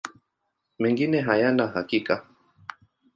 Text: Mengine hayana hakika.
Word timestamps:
Mengine 0.79 1.21
hayana 1.21 1.67
hakika. 1.67 2.27